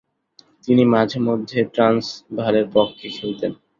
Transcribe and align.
তিনি 0.63 0.83
মাঝে-মধ্যে 0.93 1.59
ট্রান্সভালের 1.73 2.65
পক্ষে 2.73 3.07
খেলতেন। 3.09 3.51